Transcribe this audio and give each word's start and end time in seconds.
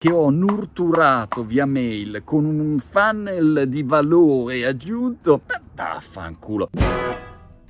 che 0.00 0.12
ho 0.12 0.30
nurturato 0.30 1.42
via 1.42 1.66
mail 1.66 2.22
con 2.22 2.44
un 2.44 2.78
funnel 2.78 3.64
di 3.66 3.82
valore 3.82 4.64
aggiunto, 4.64 5.40
vaffanculo. 5.74 6.68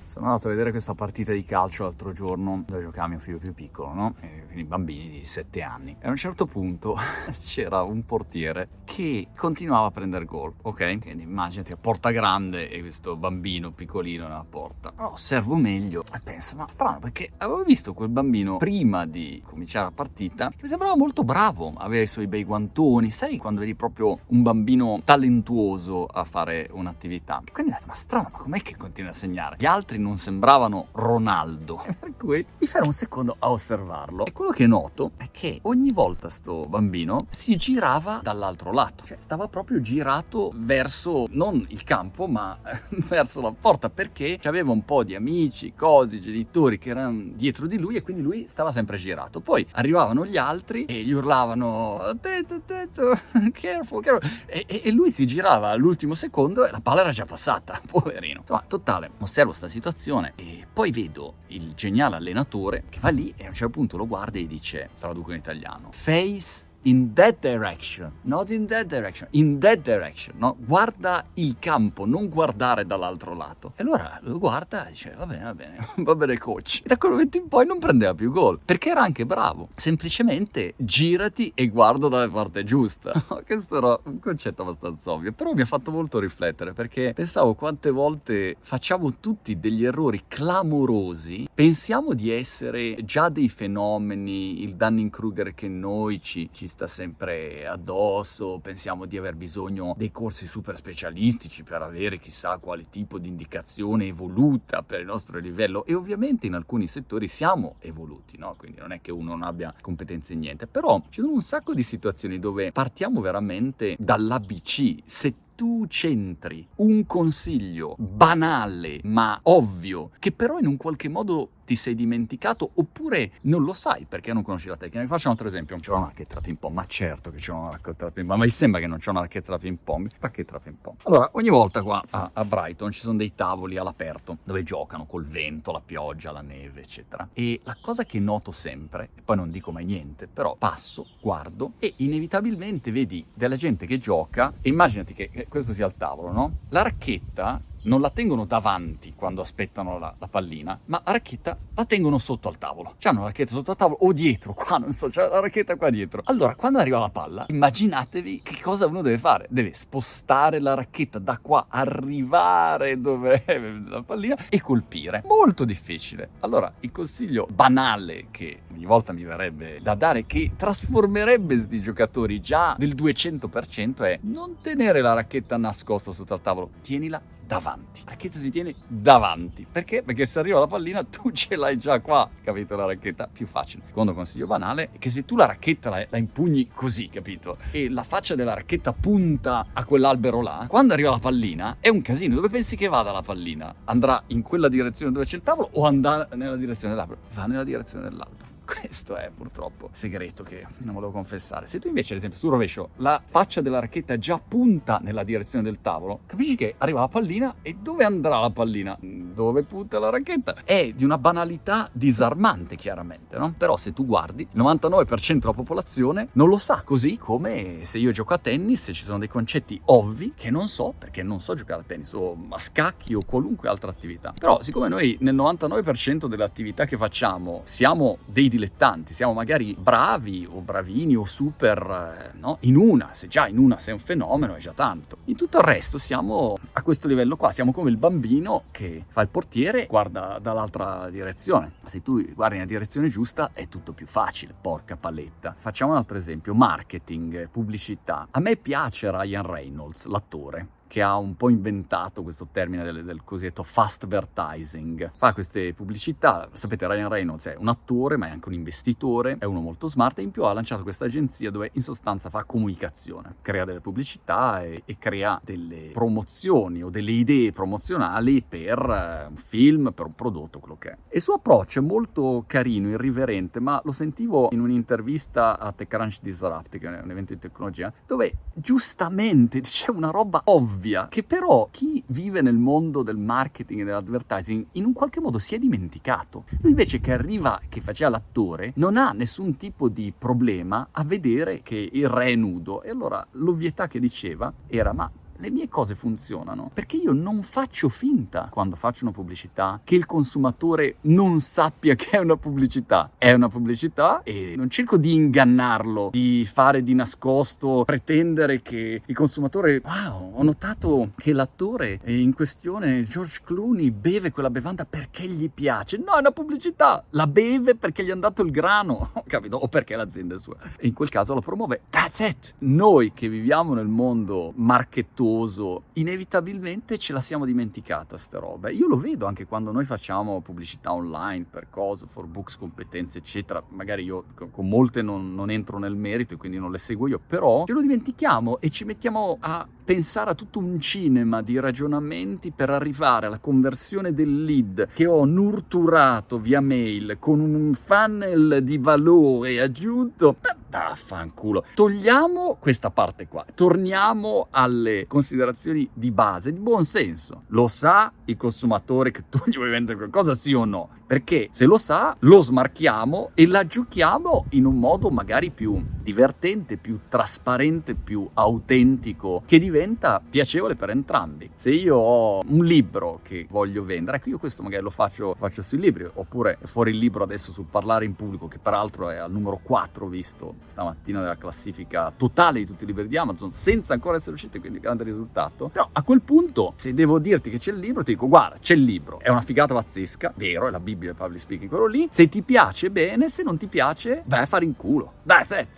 Sono 0.08 0.25
andato 0.25 0.46
a 0.46 0.51
vedere 0.53 0.71
questa 0.71 0.95
partita 0.95 1.33
di 1.33 1.45
calcio 1.45 1.83
l'altro 1.83 2.12
giorno 2.12 2.64
dove 2.67 2.80
giocava 2.80 3.08
mio 3.08 3.19
figlio 3.19 3.37
più 3.37 3.53
piccolo, 3.53 3.93
no? 3.93 4.15
E 4.21 4.45
quindi 4.46 4.65
bambini 4.65 5.11
di 5.11 5.22
7 5.22 5.61
anni. 5.61 5.96
E 6.01 6.06
a 6.06 6.08
un 6.08 6.17
certo 6.17 6.46
punto 6.46 6.96
c'era 7.45 7.83
un 7.83 8.03
portiere 8.06 8.69
che 8.85 9.29
continuava 9.37 9.88
a 9.88 9.90
prendere 9.90 10.24
gol, 10.24 10.54
ok? 10.63 10.99
Quindi 11.01 11.24
immaginati 11.24 11.72
a 11.72 11.76
porta 11.76 12.10
grande 12.10 12.71
e 12.71 12.81
questo 12.81 13.17
bambino 13.17 13.71
piccolino 13.71 14.26
nella 14.26 14.47
porta. 14.49 14.92
Allora 14.97 15.13
osservo 15.13 15.56
meglio 15.56 16.02
e 16.11 16.20
penso, 16.25 16.56
ma 16.56 16.66
strano 16.66 17.01
perché 17.01 17.33
avevo 17.37 17.62
visto 17.62 17.93
quel 17.93 18.09
bambino 18.09 18.56
prima 18.56 19.05
di 19.05 19.43
cominciare 19.45 19.84
la 19.84 19.93
partita, 19.95 20.51
mi 20.59 20.69
sembrava 20.69 20.97
molto 20.97 21.23
bravo, 21.23 21.75
aveva 21.77 22.02
i 22.02 22.06
suoi 22.06 22.29
bei 22.29 22.45
guantoni, 22.45 23.11
sai 23.11 23.37
quando 23.37 23.61
vedi 23.61 23.75
proprio 23.75 24.20
un 24.28 24.40
bambino 24.40 25.02
talentuoso 25.04 26.06
a 26.06 26.24
fare 26.24 26.70
un'attività. 26.72 27.42
Quindi 27.52 27.72
ho 27.72 27.74
detto, 27.74 27.88
ma 27.88 27.95
strano, 27.95 28.30
ma 28.32 28.38
com'è 28.38 28.62
che 28.62 28.74
continua 28.74 29.10
a 29.10 29.14
segnare? 29.14 29.56
Gli 29.59 29.66
altri 29.66 29.98
non 29.98 30.16
sembravano 30.16 30.88
Ronaldo. 30.93 31.84
Per 31.98 32.15
cui 32.16 32.45
mi 32.59 32.66
fermo 32.66 32.87
un 32.87 32.93
secondo 32.93 33.37
a 33.38 33.51
osservarlo. 33.51 34.24
E 34.24 34.33
quello 34.33 34.51
che 34.51 34.66
noto 34.66 35.12
è 35.16 35.29
che 35.30 35.59
ogni 35.62 35.93
volta 35.93 36.29
sto 36.29 36.66
bambino 36.66 37.27
si 37.30 37.57
girava 37.57 38.21
dall'altro 38.23 38.73
lato. 38.73 39.05
Cioè 39.05 39.19
stava 39.21 39.48
proprio 39.48 39.80
girato 39.80 40.52
verso 40.55 41.27
non 41.30 41.65
il 41.69 41.84
campo, 41.84 42.27
ma 42.27 42.57
verso 43.09 43.41
la 43.41 43.55
porta 43.59 43.91
perché 43.91 44.38
aveva 44.45 44.71
un 44.71 44.84
po' 44.84 45.05
di 45.05 45.15
amici, 45.15 45.74
cosi, 45.74 46.21
genitori 46.21 46.79
che 46.79 46.91
erano 46.91 47.24
dietro 47.33 47.66
di 47.66 47.79
lui 47.79 47.96
e 47.96 48.02
quindi 48.02 48.23
lui 48.23 48.46
stava 48.49 48.73
sempre 48.73 48.96
girato. 48.96 49.41
Poi 49.41 49.66
arrivavano 49.73 50.24
gli 50.24 50.37
altri 50.37 50.85
e 50.85 51.02
gli 51.02 51.12
urlavano 51.12 51.99
attento, 51.99 52.55
attento, 52.55 53.12
careful, 53.52 54.02
careful. 54.02 54.30
E, 54.46 54.65
e, 54.66 54.83
e 54.85 54.91
lui 54.93 55.10
si 55.10 55.27
girava 55.27 55.69
all'ultimo 55.69 56.15
secondo 56.15 56.65
e 56.65 56.71
la 56.71 56.80
palla 56.80 57.01
era 57.01 57.12
già 57.12 57.27
passata, 57.27 57.80
poverino. 57.85 58.40
Insomma, 58.40 58.65
totale, 58.66 59.10
osservo 59.18 59.52
sta 59.52 59.68
situazione 59.68 59.87
situazione 59.88 60.32
e 60.36 60.66
poi 60.70 60.90
vedo 60.90 61.34
il 61.48 61.72
geniale 61.74 62.16
allenatore 62.16 62.84
che 62.88 63.00
va 63.00 63.08
lì 63.08 63.32
e 63.36 63.44
a 63.44 63.48
un 63.48 63.54
certo 63.54 63.72
punto 63.72 63.96
lo 63.96 64.06
guarda 64.06 64.39
e 64.39 64.47
dice, 64.47 64.91
traduco 64.98 65.33
in 65.33 65.39
italiano, 65.39 65.91
face 65.92 66.67
in 66.83 67.12
that 67.15 67.41
direction, 67.41 68.12
not 68.23 68.51
in 68.51 68.67
that 68.67 68.87
direction, 68.87 69.29
in 69.33 69.59
that 69.59 69.81
direction, 69.81 70.37
no? 70.39 70.57
Guarda 70.59 71.25
il 71.34 71.57
campo, 71.59 72.07
non 72.07 72.29
guardare 72.29 72.87
dall'altro 72.87 73.34
lato. 73.34 73.73
E 73.77 73.83
allora 73.83 74.19
lo 74.23 74.39
guarda 74.39 74.87
e 74.87 74.91
dice, 74.91 75.15
va 75.17 75.27
bene, 75.27 75.45
va 75.45 75.55
bene, 75.55 75.89
va 75.97 76.15
bene 76.15 76.39
coach. 76.39 76.81
E 76.84 76.89
da 76.89 76.97
quel 76.97 77.12
momento 77.12 77.37
in 77.37 77.49
poi 77.49 77.67
non 77.67 77.79
prendeva 77.79 78.15
più 78.15 78.31
gol, 78.31 78.61
perché 78.65 78.91
era 78.91 79.03
anche 79.03 79.27
bravo. 79.27 79.69
Semplicemente 79.75 80.75
girati 80.77 81.51
e 81.55 81.69
guarda 81.69 82.09
dalla 82.09 82.31
parte 82.31 82.65
giusta. 82.65 83.12
Questo 83.45 83.77
era 83.77 83.99
un 84.05 84.21
concetto 84.21 84.62
abbastanza 84.62 85.12
ovvio, 85.12 85.33
però 85.33 85.53
mi 85.53 85.62
ha 85.62 85.67
fatto 85.67 85.91
molto 85.91 86.19
riflettere, 86.19 86.73
perché 86.73 87.12
pensavo 87.15 87.55
quante 87.55 87.91
volte 87.91 88.56
facciamo 88.61 89.15
tutti 89.15 89.59
degli 89.59 89.84
errori 89.84 90.25
clamorosi, 90.29 91.49
pensiamo 91.53 92.15
di 92.15 92.31
essere 92.31 92.97
già 93.05 93.29
dei 93.29 93.49
fenomeni, 93.49 94.62
il 94.62 94.75
Dunning-Kruger 94.75 95.55
che 95.55 95.69
noi 95.69 96.21
ci, 96.21 96.49
ci 96.53 96.68
sta 96.69 96.87
sempre 96.87 97.67
addosso, 97.67 98.61
pensiamo 98.63 99.07
di 99.07 99.17
aver 99.17 99.35
bisogno 99.35 99.95
dei 99.97 100.11
corsi 100.11 100.47
super 100.47 100.77
specialistici 100.77 101.63
per 101.63 101.83
avere 101.83 102.19
chissà 102.19 102.59
quale 102.59 102.87
tipo 102.91 103.19
di 103.19 103.29
indicazione 103.29 104.07
evoluta 104.07 104.83
per 104.83 105.01
il 105.01 105.07
nostro 105.07 105.39
livello 105.39 105.85
e 105.85 105.95
ovviamente 105.95 106.47
in 106.47 106.55
alcuni 106.55 106.87
settori 106.87 107.27
siamo 107.27 107.77
evoluti, 107.81 108.37
no? 108.39 108.55
Quindi 108.57 108.79
non 108.79 108.93
è 108.93 109.01
che 109.01 109.11
uno 109.11 109.31
non 109.31 109.43
abbia 109.43 109.75
competenze 109.81 110.35
in 110.35 110.41
niente, 110.41 110.67
però 110.67 111.03
ci 111.09 111.21
sono 111.21 111.33
un 111.33 111.43
sacco 111.43 111.75
di 111.75 111.83
situazioni 111.83 112.39
dove 112.39 112.73
partiamo 112.73 113.21
veramente 113.21 113.97
dall'ABC. 113.99 115.03
Se 115.05 115.35
tu 115.59 115.87
centri 115.89 116.65
un 116.77 117.05
consiglio 117.05 117.97
banale 117.99 119.01
ma 119.03 119.41
ovvio 119.43 120.11
che 120.21 120.31
però 120.31 120.61
in 120.61 120.67
un 120.67 120.77
qualche 120.77 121.09
modo 121.09 121.51
ti 121.69 121.77
sei 121.77 121.95
dimenticato 121.95 122.71
oppure 122.77 123.33
non 123.43 123.62
lo 123.62 123.75
sai 123.75 124.06
perché 124.09 124.33
non 124.33 124.43
conosci 124.43 124.69
la 124.69 124.77
tecnica. 124.79 125.03
Vi 125.03 125.06
faccio 125.06 125.27
un 125.27 125.33
altro 125.33 125.49
esempio. 125.49 125.79
C'è 125.79 125.91
una 125.91 126.06
racchetta 126.06 126.41
ping 126.41 126.56
pong, 126.56 126.73
ma 126.73 126.87
certo 126.87 127.31
che 127.31 127.37
c'è 127.37 127.53
una 127.53 127.73
racchetta 127.73 128.11
ping 128.11 128.27
pong, 128.27 128.39
ma 128.39 128.45
mi 128.45 128.51
sembra 128.51 128.81
che 128.81 128.87
non 128.87 128.97
c'è 128.97 129.11
una 129.11 129.21
racchetta 129.21 129.51
da 129.51 129.59
ping 129.59 129.77
pong. 129.84 130.09
Racchetta 130.19 130.59
ping 130.61 130.77
pong. 130.81 130.97
Allora, 131.03 131.28
ogni 131.33 131.51
volta 131.51 131.83
qua 131.83 132.03
a, 132.09 132.31
a 132.33 132.45
Brighton 132.47 132.91
ci 132.91 133.01
sono 133.01 133.19
dei 133.19 133.34
tavoli 133.34 133.77
all'aperto 133.77 134.39
dove 134.45 134.62
giocano 134.62 135.05
col 135.05 135.27
vento, 135.27 135.71
la 135.71 135.83
pioggia, 135.84 136.33
la 136.33 136.41
neve, 136.41 136.81
eccetera. 136.81 137.28
E 137.34 137.61
la 137.65 137.77
cosa 137.78 138.07
che 138.07 138.19
noto 138.19 138.51
sempre, 138.51 139.11
e 139.15 139.21
poi 139.21 139.37
non 139.37 139.51
dico 139.51 139.71
mai 139.71 139.84
niente, 139.84 140.27
però 140.27 140.57
passo, 140.59 141.07
guardo 141.21 141.73
e 141.78 141.93
inevitabilmente 141.97 142.91
vedi 142.91 143.27
della 143.34 143.57
gente 143.57 143.84
che 143.84 143.99
gioca 143.99 144.55
e 144.62 144.71
immaginati 144.71 145.12
che 145.12 145.47
questo 145.51 145.75
sia 145.75 145.84
il 145.84 145.97
tavolo, 145.99 146.33
no? 146.33 146.53
La 146.71 146.81
racchetta 146.81 147.61
non 147.88 148.00
la 148.03 148.10
tengono 148.10 148.44
davanti 148.44 149.15
quando 149.16 149.41
aspettano 149.41 149.99
la, 149.99 150.15
la, 150.19 150.28
pallina, 150.28 150.78
ma 150.84 151.00
la 151.04 151.12
racchetta 151.12 151.56
la 151.75 151.84
tengono 151.87 152.19
sotto 152.19 152.49
al 152.49 152.59
tavolo. 152.59 152.94
C'hanno 152.99 153.21
la 153.21 153.26
racchetta 153.26 153.53
sotto 153.53 153.71
al 153.72 153.76
tavolo 153.76 153.99
o 154.03 154.12
dietro, 154.12 154.53
qua 154.54 154.76
non 154.76 154.93
so, 154.93 155.09
c'è 155.09 155.26
la 155.26 155.41
racchetta 155.41 155.76
qua 155.76 155.91
dietro. 155.91 156.22
Allora, 156.27 156.54
quando 156.54 156.78
arriva 156.78 156.98
la 156.98 157.09
palla, 157.09 157.47
immaginatevi 157.48 158.43
che 158.43 158.60
cosa 158.60 158.87
uno 158.87 159.03
deve 159.03 159.19
fare. 159.19 159.47
Deve 159.48 159.72
spostare 159.72 160.60
la 160.60 160.75
racchetta 160.75 161.19
da 161.19 161.38
qua, 161.38 161.66
arrivare 161.69 163.00
dove 163.00 163.43
è 163.47 163.59
la 163.59 164.03
pallina 164.03 164.37
e 164.48 164.60
colpire. 164.60 165.22
Molto 165.27 165.65
difficile. 165.65 166.31
Allora, 166.41 166.71
il 166.81 166.93
consiglio 166.93 167.48
banale 167.50 168.27
che 168.31 168.60
ogni 168.72 168.84
volta 168.84 169.12
mi 169.12 169.25
verrebbe 169.25 169.81
da 169.81 169.94
dare, 169.94 170.27
che 170.27 170.53
trasformerebbe 170.56 171.54
questi 171.54 171.81
giocatori 171.81 172.41
già 172.41 172.75
del 172.78 172.94
200% 172.94 174.03
è 174.03 174.19
non 174.22 174.59
tenere 174.60 175.00
la 175.00 175.15
racchetta 175.15 175.56
nascosta 175.56 176.12
sotto 176.12 176.34
al 176.34 176.43
tavolo, 176.43 176.71
tienila 176.82 177.21
davanti. 177.48 178.03
La 178.04 178.10
racchetta 178.10 178.38
si 178.38 178.50
tiene 178.50 178.75
davanti. 178.86 179.66
Perché? 179.70 180.03
Perché 180.03 180.26
se 180.26 180.38
arriva 180.38 180.59
la 180.60 180.66
pallina 180.66 181.03
tu 181.03 181.31
ce 181.32 181.56
l'hai 181.56 181.78
già 181.78 181.98
qua, 182.00 182.28
capito? 182.44 182.76
La 182.76 182.84
racchetta 182.84 183.26
più 183.32 183.47
facile. 183.47 183.84
Secondo 183.86 184.12
consiglio 184.12 184.47
banale 184.47 184.91
è 184.92 184.98
che 184.98 185.09
se 185.09 185.25
tu 185.25 185.34
la 185.34 185.47
racchetta 185.47 185.88
la, 185.88 186.06
la 186.10 186.19
impugni 186.19 186.69
così, 186.72 187.09
capito? 187.09 187.56
E 187.70 187.88
la 187.88 188.03
faccia 188.03 188.34
della 188.34 188.54
racchetta 188.54 188.92
punta 188.92 189.69
a 189.72 189.84
quell'albero 189.84 190.42
là, 190.42 190.66
quando 190.69 190.92
arriva 190.92 191.10
la 191.10 191.19
pallina 191.19 191.78
è 191.81 191.88
un 191.88 192.03
casino. 192.03 192.34
Dove 192.34 192.50
pensi 192.50 192.76
che 192.76 192.86
vada 192.86 193.10
la 193.10 193.22
pallina? 193.22 193.75
Andrà 193.84 194.22
in 194.26 194.42
quella 194.42 194.69
direzione 194.69 195.10
dove 195.10 195.25
c'è 195.25 195.36
il 195.36 195.42
tavolo 195.42 195.70
o 195.72 195.86
andrà 195.86 196.28
nella 196.34 196.56
direzione 196.56 196.92
dell'albero? 196.92 197.20
Va 197.32 197.47
nella 197.47 197.65
direzione 197.65 198.09
dell'albero. 198.09 198.58
Questo 198.69 199.17
è 199.17 199.31
purtroppo 199.34 199.89
segreto 199.93 200.43
che 200.43 200.67
non 200.81 200.93
volevo 200.93 201.11
confessare. 201.11 201.67
Se 201.67 201.81
tu 201.81 201.89
invece, 201.89 202.12
ad 202.12 202.19
esempio, 202.19 202.39
sul 202.39 202.51
rovescio, 202.51 202.91
la 202.97 203.19
faccia 203.25 203.62
della 203.62 203.81
racchetta 203.81 204.19
già 204.19 204.39
punta 204.39 205.01
nella 205.03 205.25
direzione 205.25 205.65
del 205.65 205.81
tavolo, 205.81 206.21
capisci 206.27 206.55
che 206.55 206.75
arriva 206.77 207.01
la 207.01 207.09
pallina 207.09 207.55
e 207.62 207.75
dove 207.81 208.05
andrà 208.05 208.41
la 208.41 208.51
pallina? 208.51 208.99
Dove 209.38 209.62
punta 209.62 210.00
la 210.00 210.10
racchetta? 210.10 210.56
È 210.65 210.91
di 210.97 211.04
una 211.04 211.16
banalità 211.16 211.88
disarmante, 211.93 212.75
chiaramente, 212.75 213.38
no? 213.38 213.54
Però 213.56 213.76
se 213.76 213.93
tu 213.93 214.04
guardi, 214.04 214.43
il 214.50 214.60
99% 214.60 215.38
della 215.38 215.53
popolazione 215.53 216.31
non 216.32 216.49
lo 216.49 216.59
sa, 216.59 216.82
così 216.84 217.16
come 217.16 217.78
se 217.82 217.98
io 217.98 218.10
gioco 218.10 218.34
a 218.34 218.38
tennis 218.38 218.91
ci 218.93 219.04
sono 219.04 219.19
dei 219.19 219.28
concetti 219.28 219.81
ovvi 219.84 220.32
che 220.34 220.50
non 220.50 220.66
so, 220.66 220.93
perché 220.98 221.22
non 221.22 221.41
so 221.41 221.54
giocare 221.54 221.82
a 221.82 221.84
tennis 221.87 222.12
o 222.15 222.37
a 222.48 222.59
scacchi 222.59 223.15
o 223.15 223.21
qualunque 223.25 223.69
altra 223.69 223.91
attività. 223.91 224.34
Però 224.37 224.60
siccome 224.60 224.88
noi 224.88 225.16
nel 225.21 225.37
99% 225.37 226.27
delle 226.27 226.43
attività 226.43 226.84
che 226.84 226.97
facciamo 226.97 227.62
siamo 227.62 228.19
dei 228.25 228.48
dilettanti, 228.48 229.15
siamo 229.15 229.34
magari 229.34 229.77
bravi 229.78 230.48
o 230.50 230.59
bravini 230.62 231.15
o 231.15 231.27
super, 231.27 232.32
eh, 232.34 232.38
no? 232.41 232.56
In 232.62 232.75
una, 232.75 233.10
se 233.12 233.28
già 233.28 233.47
in 233.47 233.59
una 233.59 233.78
sei 233.78 233.93
un 233.93 234.00
fenomeno 234.00 234.56
è 234.56 234.59
già 234.59 234.72
tanto. 234.72 235.19
In 235.27 235.37
tutto 235.37 235.59
il 235.59 235.65
resto 235.65 235.97
siamo 235.97 236.59
a 236.72 236.82
questo 236.82 237.06
livello 237.06 237.37
qua, 237.37 237.53
siamo 237.53 237.71
come 237.71 237.91
il 237.91 237.97
bambino 237.98 238.65
che 238.72 239.04
fa 239.06 239.21
il 239.21 239.28
portiere 239.28 239.84
e 239.84 239.87
guarda 239.87 240.39
dall'altra 240.41 241.09
direzione. 241.11 241.72
Se 241.84 242.03
tu 242.03 242.22
guardi 242.34 242.56
nella 242.56 242.66
direzione 242.69 243.09
giusta 243.09 243.50
è 243.53 243.69
tutto 243.69 243.93
più 243.93 244.06
facile, 244.06 244.55
porca 244.59 244.97
paletta. 244.97 245.55
Facciamo 245.59 245.93
un 245.93 245.99
altro 245.99 246.16
esempio, 246.16 246.55
marketing, 246.55 247.49
pubblicità. 247.49 248.28
A 248.30 248.41
me 248.41 248.57
piace 248.57 249.10
Ryan 249.10 249.47
Reynolds, 249.47 250.07
l'attore 250.07 250.77
che 250.89 251.03
ha 251.03 251.17
un 251.17 251.37
po' 251.37 251.51
inventato 251.51 252.23
questo 252.25 252.49
termine 252.51 252.83
del, 252.83 253.05
del, 253.05 253.21
cosiddetto 253.23 253.63
fast 253.63 254.05
advertising. 254.05 255.13
Fa 255.17 255.33
queste 255.33 255.75
pubblicità, 255.75 256.49
sapete 256.52 256.88
Ryan 256.88 257.08
Reynolds 257.08 257.46
è 257.46 257.56
un 257.56 257.69
attore 257.69 258.17
ma 258.17 258.26
è 258.26 258.31
anche 258.31 258.49
un 258.49 258.55
investitore, 258.55 259.37
è 259.38 259.44
uno 259.44 259.61
molto 259.61 259.87
smart 259.87 260.19
e 260.19 260.23
in 260.23 260.31
più 260.32 260.44
ha 260.44 260.52
lanciato 260.52 260.82
questa 260.82 261.05
agenzia 261.05 261.50
dove 261.50 261.70
in 261.75 261.82
sostanza 261.82 262.31
fa 262.31 262.44
comunicazione, 262.44 263.37
crea 263.43 263.64
delle 263.64 263.81
pubblicità 263.81 264.64
e, 264.64 264.82
e 264.85 264.96
crea 264.99 265.40
delle 265.44 265.90
promozioni 265.93 266.82
o 266.82 266.88
delle 266.88 267.12
idee 267.12 267.52
promozionali 267.52 268.43
per 268.43 268.79
uh, 268.79 269.31
un 269.31 269.37
film, 269.37 269.93
per 269.94 270.06
un 270.06 270.14
prodotto, 270.14 270.58
quello 270.58 270.79
che 270.79 270.90
è. 270.90 270.96
Il 271.11 271.20
suo 271.20 271.35
approccio 271.35 271.81
è 271.81 271.82
molto 271.82 272.44
carino, 272.46 272.88
irriverente, 272.88 273.61
ma 273.61 273.81
lo 273.85 273.93
sentivo 273.93 274.49
in 274.52 274.61
un'intervista 274.61 275.58
a 275.58 275.70
TechCrunch 275.70 276.20
Disrupt, 276.23 276.79
che 276.79 276.87
è 276.87 277.02
un 277.02 277.11
evento 277.11 277.35
di 277.35 277.38
tecnologia, 277.38 277.93
dove 278.06 278.32
giustamente 278.55 279.61
diceva 279.61 279.99
una 279.99 280.11
roba 280.11 280.40
ovvia 280.44 280.77
ovvia 280.78 281.08
che 281.08 281.25
però 281.25 281.69
chi 281.72 282.02
vive 282.06 282.40
nel 282.40 282.56
mondo 282.56 283.02
del 283.02 283.19
marketing 283.19 283.80
e 283.80 283.84
dell'advertising 283.84 284.66
in 284.72 284.84
un 284.84 284.92
qualche 284.92 285.20
modo 285.20 285.38
si 285.38 285.54
è 285.54 285.58
dimenticato. 285.58 286.44
Lui 286.60 286.70
invece 286.70 287.00
che 287.00 287.12
arriva, 287.12 287.60
che 287.69 287.80
faceva 287.80 288.10
l'attore, 288.10 288.72
non 288.76 288.96
ha 288.96 289.10
nessun 289.10 289.56
tipo 289.56 289.88
di 289.88 290.12
problema 290.16 290.88
a 290.92 291.02
vedere 291.02 291.60
che 291.62 291.88
il 291.92 292.08
re 292.08 292.32
è 292.32 292.36
nudo. 292.36 292.82
E 292.82 292.90
allora 292.90 293.26
l'ovvietà 293.32 293.88
che 293.88 293.98
diceva 293.98 294.52
era 294.69 294.92
ma 294.92 295.10
le 295.40 295.50
mie 295.50 295.69
cose 295.69 295.94
funzionano 295.94 296.70
perché 296.73 296.96
io 296.96 297.12
non 297.12 297.43
faccio 297.43 297.88
finta 297.88 298.49
quando 298.50 298.76
faccio 298.76 299.05
una 299.05 299.12
pubblicità 299.12 299.81
che 299.85 299.94
il 299.94 300.06
consumatore 300.06 300.96
non 301.02 301.40
sappia 301.40 301.94
che 301.94 302.11
è 302.11 302.19
una 302.19 302.37
pubblicità. 302.37 303.11
È 303.17 303.32
una 303.32 303.49
pubblicità 303.49 304.23
e 304.23 304.55
non 304.56 304.69
cerco 304.69 304.96
di 304.96 305.12
ingannarlo, 305.12 306.11
di 306.12 306.49
fare 306.50 306.82
di 306.82 306.94
nascosto, 306.94 307.85
pretendere 307.85 308.62
che 308.62 309.02
il 309.05 309.14
consumatore, 309.14 309.81
wow, 309.85 310.32
ho 310.35 310.43
notato 310.43 311.11
che 311.17 311.32
l'attore 311.32 312.00
in 312.06 312.35
questione, 312.35 313.02
George 313.05 313.40
Clooney, 313.44 313.90
beve 313.90 314.31
quella 314.31 314.50
bevanda 314.50 314.85
perché 314.85 315.26
gli 315.26 315.50
piace. 315.50 315.99
No, 315.99 316.14
è 316.14 316.19
una 316.19 316.32
pubblicità, 316.32 317.05
la 317.11 317.26
beve 317.26 317.75
perché 317.76 318.05
gli 318.05 318.11
hanno 318.11 318.20
dato 318.20 318.43
il 318.43 318.50
grano, 318.50 319.12
capito? 319.26 319.56
O 319.56 319.69
perché 319.69 319.94
l'azienda 319.94 320.35
è 320.35 320.38
sua. 320.38 320.56
E 320.76 320.87
in 320.87 320.94
quel 320.94 321.08
caso 321.08 321.35
la 321.35 321.40
promuove. 321.40 321.82
That's 321.90 322.19
it. 322.20 322.55
Noi 322.58 323.12
che 323.12 323.29
viviamo 323.29 323.75
nel 323.75 323.87
mondo 323.87 324.52
marketing 324.56 325.26
costoso, 325.28 325.82
inevitabilmente 325.94 326.96
ce 326.98 327.12
la 327.12 327.20
siamo 327.20 327.44
dimenticata 327.44 328.16
sta 328.16 328.38
roba. 328.38 328.70
Io 328.70 328.86
lo 328.88 328.96
vedo 328.96 329.26
anche 329.26 329.46
quando 329.46 329.70
noi 329.70 329.84
facciamo 329.84 330.40
pubblicità 330.40 330.92
online 330.92 331.44
per 331.48 331.69
cose, 331.69 332.06
for 332.06 332.26
books, 332.26 332.56
competenze, 332.56 333.19
eccetera. 333.19 333.62
Magari 333.70 334.04
io 334.04 334.25
con 334.50 334.69
molte 334.69 335.02
non, 335.02 335.34
non 335.34 335.50
entro 335.50 335.78
nel 335.78 335.94
merito 335.94 336.34
e 336.34 336.36
quindi 336.36 336.58
non 336.58 336.70
le 336.70 336.78
seguo 336.78 337.08
io, 337.08 337.20
però 337.25 337.64
ce 337.66 337.72
lo 337.72 337.80
dimentichiamo 337.80 338.60
e 338.60 338.70
ci 338.70 338.84
mettiamo 338.84 339.36
a 339.40 339.66
pensare 339.88 340.29
a 340.29 340.35
tutto 340.35 340.58
un 340.58 340.79
cinema 340.79 341.40
di 341.40 341.58
ragionamenti 341.58 342.50
per 342.50 342.69
arrivare 342.69 343.25
alla 343.25 343.38
conversione 343.38 344.12
del 344.12 344.44
lead 344.44 344.88
che 344.93 345.06
ho 345.06 345.25
nurturato 345.25 346.37
via 346.37 346.61
mail 346.61 347.17
con 347.19 347.40
un 347.40 347.73
funnel 347.73 348.61
di 348.64 348.76
valore 348.76 349.62
aggiunto. 349.62 350.37
Vaffanculo. 350.69 351.64
Togliamo 351.73 352.58
questa 352.61 352.90
parte 352.90 353.29
qua. 353.29 353.46
Torniamo 353.55 354.49
alle 354.50 355.06
considerazioni 355.06 355.88
di 355.94 356.11
base, 356.11 356.52
di 356.52 356.61
buon 356.61 356.85
senso. 356.85 357.44
Lo 357.46 357.67
sa 357.67 358.12
il 358.26 358.37
consumatore 358.37 359.11
che 359.11 359.25
tu 359.31 359.38
gli 359.46 359.56
vuoi 359.56 359.70
vendere 359.70 359.96
qualcosa, 359.96 360.35
sì 360.35 360.52
o 360.52 360.67
no? 360.67 360.90
Perché 361.08 361.49
se 361.52 361.64
lo 361.64 361.78
sa, 361.78 362.14
lo 362.19 362.43
smarchiamo 362.43 363.31
e 363.32 363.46
la 363.46 363.66
giochiamo 363.66 364.44
in 364.50 364.66
un 364.66 364.78
modo 364.78 365.08
magari 365.08 365.49
più 365.49 365.82
divertente, 366.02 366.76
più 366.76 366.99
trasparente, 367.08 367.94
più 367.94 368.28
autentico, 368.34 369.43
che 369.46 369.58
diventa 369.58 370.20
piacevole 370.20 370.76
per 370.76 370.90
entrambi. 370.90 371.50
Se 371.55 371.70
io 371.70 371.96
ho 371.96 372.43
un 372.46 372.62
libro 372.62 373.20
che 373.22 373.46
voglio 373.49 373.84
vendere, 373.84 374.19
ecco 374.19 374.28
io 374.28 374.38
questo 374.38 374.62
magari 374.62 374.82
lo 374.82 374.90
faccio, 374.90 375.34
faccio 375.38 375.62
sui 375.62 375.78
libri, 375.78 376.06
oppure 376.12 376.58
fuori 376.64 376.90
il 376.90 376.99
libro 376.99 377.25
adesso 377.25 377.52
sul 377.52 377.64
parlare 377.70 378.04
in 378.04 378.14
pubblico, 378.14 378.46
che 378.46 378.58
peraltro 378.58 379.08
è 379.08 379.16
al 379.16 379.32
numero 379.32 379.61
4 379.62 380.06
visto 380.08 380.56
stamattina 380.66 381.20
nella 381.20 381.38
classifica 381.38 382.12
totale 382.14 382.58
di 382.58 382.66
tutti 382.66 382.84
i 382.84 382.87
libri 382.87 383.08
di 383.08 383.16
Amazon, 383.16 383.50
senza 383.50 383.94
ancora 383.94 384.19
essere 384.19 384.34
usciti, 384.34 384.61
quindi 384.61 384.78
grande 384.78 385.04
risultato. 385.04 385.69
Però 385.69 385.88
a 385.90 386.02
quel 386.02 386.20
punto, 386.20 386.75
se 386.76 386.93
devo 386.93 387.19
dirti 387.19 387.49
che 387.49 387.56
c'è 387.56 387.72
il 387.72 387.78
libro, 387.78 388.02
ti 388.02 388.12
dico 388.12 388.28
guarda, 388.28 388.58
c'è 388.58 388.75
il 388.75 388.82
libro, 388.82 389.20
è 389.20 389.31
una 389.31 389.40
figata 389.40 389.72
pazzesca, 389.72 390.34
vero, 390.37 390.66
è 390.66 390.70
la 390.70 390.81
Bibbia 390.81 390.96
Bibbia 390.98 391.14
public 391.14 391.38
speaking, 391.38 391.68
quello 391.70 391.86
lì. 391.86 392.08
Se 392.10 392.28
ti 392.28 392.42
piace, 392.42 392.90
bene, 392.90 393.28
se 393.28 393.44
non 393.44 393.56
ti 393.56 393.68
piace, 393.68 394.24
vai 394.26 394.42
a 394.42 394.46
fare 394.46 394.64
in 394.64 394.74
culo. 394.74 395.12
That's 395.24 395.50
it. 395.50 395.68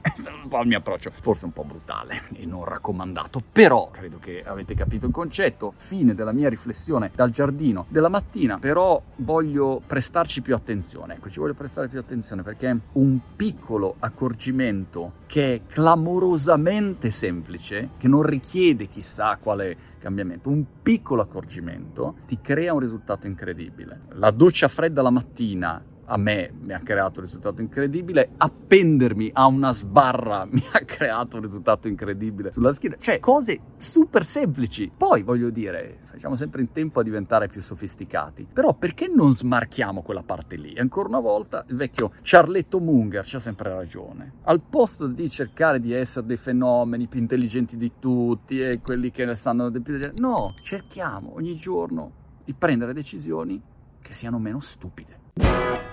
È 0.00 0.12
un 0.42 0.48
po' 0.48 0.60
il 0.60 0.68
mio 0.68 0.78
approccio, 0.78 1.10
forse 1.20 1.44
un 1.46 1.52
po' 1.52 1.64
brutale 1.64 2.22
e 2.34 2.46
non 2.46 2.64
raccomandato, 2.64 3.42
però 3.52 3.90
credo 3.90 4.18
che 4.18 4.42
avete 4.44 4.74
capito 4.74 5.06
il 5.06 5.12
concetto. 5.12 5.72
Fine 5.76 6.14
della 6.14 6.32
mia 6.32 6.48
riflessione 6.48 7.10
dal 7.14 7.30
giardino 7.30 7.86
della 7.88 8.08
mattina, 8.08 8.58
però 8.58 9.00
voglio 9.16 9.80
prestarci 9.84 10.42
più 10.42 10.54
attenzione. 10.54 11.14
Ecco, 11.14 11.30
ci 11.30 11.40
voglio 11.40 11.54
prestare 11.54 11.88
più 11.88 11.98
attenzione 11.98 12.42
perché 12.42 12.76
un 12.92 13.18
piccolo 13.36 13.96
accorgimento 13.98 15.24
che 15.26 15.54
è 15.54 15.60
clamorosamente 15.66 17.10
semplice, 17.10 17.90
che 17.98 18.08
non 18.08 18.22
richiede 18.22 18.88
chissà 18.88 19.36
quale 19.40 19.94
cambiamento, 19.98 20.50
un 20.50 20.64
piccolo 20.82 21.22
accorgimento 21.22 22.16
ti 22.26 22.38
crea 22.40 22.72
un 22.72 22.78
risultato 22.78 23.26
incredibile. 23.26 24.02
La 24.10 24.30
doccia 24.30 24.68
fredda 24.68 25.02
la 25.02 25.10
mattina 25.10 25.82
a 26.06 26.16
me 26.16 26.52
mi 26.60 26.72
ha 26.72 26.80
creato 26.80 27.18
un 27.18 27.24
risultato 27.24 27.60
incredibile, 27.60 28.30
appendermi 28.36 29.30
a 29.32 29.46
una 29.46 29.72
sbarra 29.72 30.46
mi 30.50 30.62
ha 30.72 30.80
creato 30.80 31.36
un 31.36 31.42
risultato 31.42 31.88
incredibile 31.88 32.52
sulla 32.52 32.72
schiena, 32.72 32.96
cioè 32.98 33.18
cose 33.18 33.60
super 33.76 34.24
semplici. 34.24 34.90
Poi 34.94 35.22
voglio 35.22 35.50
dire, 35.50 35.98
facciamo 36.04 36.36
sempre 36.36 36.60
in 36.60 36.72
tempo 36.72 37.00
a 37.00 37.02
diventare 37.02 37.48
più 37.48 37.60
sofisticati, 37.60 38.46
però 38.52 38.74
perché 38.74 39.08
non 39.08 39.32
smarchiamo 39.32 40.02
quella 40.02 40.22
parte 40.22 40.56
lì? 40.56 40.72
E 40.72 40.80
ancora 40.80 41.08
una 41.08 41.20
volta 41.20 41.64
il 41.68 41.76
vecchio 41.76 42.12
Charletto 42.22 42.80
Munger 42.80 43.24
c'ha 43.26 43.38
sempre 43.38 43.74
ragione. 43.74 44.34
Al 44.44 44.60
posto 44.60 45.06
di 45.06 45.28
cercare 45.28 45.80
di 45.80 45.92
essere 45.92 46.26
dei 46.26 46.36
fenomeni 46.36 47.06
più 47.06 47.20
intelligenti 47.20 47.76
di 47.76 47.92
tutti 47.98 48.60
e 48.60 48.80
quelli 48.82 49.10
che 49.10 49.24
ne 49.24 49.34
sanno 49.34 49.70
di 49.70 49.80
più, 49.80 49.98
no, 50.16 50.54
cerchiamo 50.62 51.34
ogni 51.34 51.54
giorno 51.54 52.24
di 52.44 52.54
prendere 52.54 52.92
decisioni 52.92 53.60
che 54.00 54.12
siano 54.12 54.38
meno 54.38 54.60
stupide. 54.60 55.85